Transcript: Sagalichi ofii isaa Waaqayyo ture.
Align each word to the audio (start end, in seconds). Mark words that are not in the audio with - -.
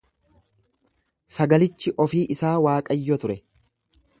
Sagalichi 1.35 1.93
ofii 2.07 2.25
isaa 2.37 2.55
Waaqayyo 2.67 3.19
ture. 3.25 3.37